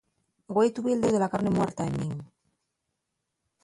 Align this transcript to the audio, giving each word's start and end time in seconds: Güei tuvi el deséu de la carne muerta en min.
Güei 0.55 0.69
tuvi 0.77 0.93
el 0.95 0.99
deséu 1.03 1.15
de 1.17 1.21
la 1.25 1.29
carne 1.35 1.51
muerta 1.59 1.81
en 1.89 2.01
min. 2.01 2.19